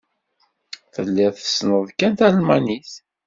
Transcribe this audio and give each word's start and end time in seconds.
Tellid 0.93 1.31
tessned 1.37 1.87
kan 1.99 2.13
talmanit. 2.19 2.91